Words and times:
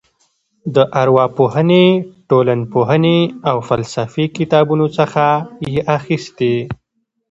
د 0.75 0.77
ارواپوهنې 1.01 1.85
ټولنپوهنې 2.29 3.19
او 3.49 3.57
فلسفې 3.67 4.25
کتابونو 4.37 4.85
څخه 4.97 5.25
یې 5.73 5.79
اخیستې. 5.97 6.55